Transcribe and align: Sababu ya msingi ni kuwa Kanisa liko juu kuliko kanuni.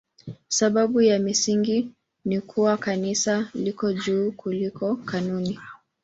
Sababu 0.47 1.01
ya 1.01 1.19
msingi 1.19 1.91
ni 2.25 2.41
kuwa 2.41 2.77
Kanisa 2.77 3.49
liko 3.53 3.93
juu 3.93 4.31
kuliko 4.31 4.95
kanuni. 4.95 5.59